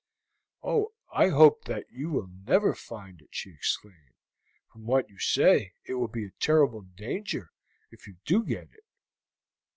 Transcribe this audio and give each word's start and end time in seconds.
"Oh, 0.63 0.93
I 1.13 1.27
hope 1.27 1.65
that 1.65 1.85
you 1.91 2.09
will 2.09 2.25
never 2.25 2.73
find 2.73 3.21
it!" 3.21 3.27
she 3.29 3.51
exclaimed. 3.51 4.15
"From 4.71 4.87
what 4.87 5.07
you 5.11 5.19
say 5.19 5.73
it 5.85 5.93
will 5.93 6.07
be 6.07 6.25
a 6.25 6.31
terrible 6.39 6.81
danger 6.81 7.51
if 7.91 8.07
you 8.07 8.15
do 8.25 8.43
get 8.43 8.73
it." 8.73 8.83